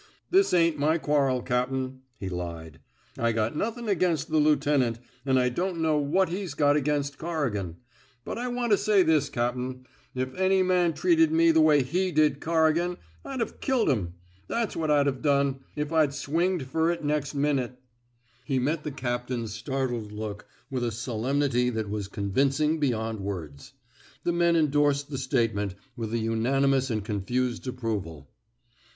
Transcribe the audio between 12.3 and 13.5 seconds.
Corrigan, I'd